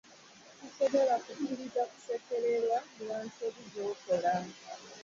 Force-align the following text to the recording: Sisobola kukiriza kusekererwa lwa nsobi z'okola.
Sisobola 0.59 1.15
kukiriza 1.25 1.81
kusekererwa 1.91 2.77
lwa 2.99 3.17
nsobi 3.25 3.63
z'okola. 3.73 4.33